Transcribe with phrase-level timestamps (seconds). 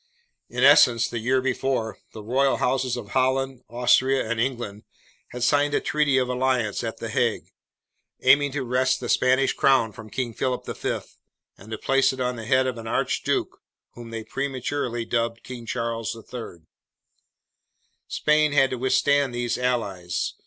[0.49, 4.81] "In essence, the year before, the royal houses of Holland, Austria, and England
[5.27, 7.51] had signed a treaty of alliance at The Hague,
[8.23, 11.01] aiming to wrest the Spanish crown from King Philip V
[11.55, 13.59] and to place it on the head of an archduke
[13.93, 16.65] whom they prematurely dubbed King Charles III.
[18.07, 20.33] "Spain had to withstand these allies.